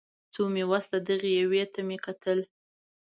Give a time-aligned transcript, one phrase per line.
[0.33, 2.39] څو مې وس و دغې یوې ته مې کتل